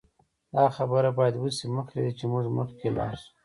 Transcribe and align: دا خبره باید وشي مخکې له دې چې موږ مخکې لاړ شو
دا 0.55 0.65
خبره 0.77 1.09
باید 1.17 1.35
وشي 1.37 1.67
مخکې 1.75 1.95
له 1.97 2.01
دې 2.05 2.11
چې 2.19 2.25
موږ 2.31 2.45
مخکې 2.57 2.87
لاړ 2.97 3.13
شو 3.21 3.29